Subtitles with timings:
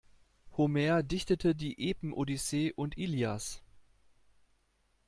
[0.57, 3.61] Homer dichtete die Epen-Odyssee und Ilias.